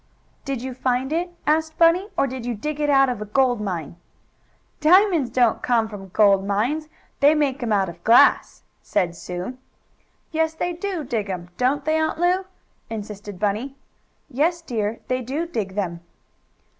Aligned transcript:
"Did 0.45 0.63
you 0.63 0.73
find 0.73 1.13
it?" 1.13 1.29
asked 1.45 1.77
Bunny. 1.77 2.09
"Or 2.17 2.25
did 2.25 2.43
you 2.43 2.55
dig 2.55 2.79
it 2.79 2.89
out 2.89 3.07
of 3.07 3.21
a 3.21 3.25
gold 3.25 3.61
mine?" 3.61 3.97
"Diamonds 4.79 5.29
don't 5.29 5.61
come 5.61 5.87
from 5.87 6.07
gold 6.07 6.43
mines; 6.43 6.89
they 7.19 7.35
make 7.35 7.61
'em 7.61 7.71
out 7.71 7.87
of 7.87 8.03
glass!" 8.03 8.63
said 8.81 9.15
Sue. 9.15 9.59
"Yes 10.31 10.55
they 10.55 10.73
do 10.73 11.03
dig 11.03 11.29
'em; 11.29 11.49
don't 11.55 11.85
they, 11.85 11.99
Aunt 11.99 12.17
Lu?" 12.19 12.45
insisted 12.89 13.39
Bunny. 13.39 13.75
"Yes, 14.27 14.63
dear, 14.63 15.01
they 15.07 15.21
do 15.21 15.45
dig 15.45 15.75
them." 15.75 15.99